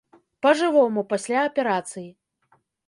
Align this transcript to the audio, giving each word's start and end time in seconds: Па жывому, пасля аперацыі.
Па 0.45 0.53
жывому, 0.61 1.05
пасля 1.13 1.45
аперацыі. 1.51 2.07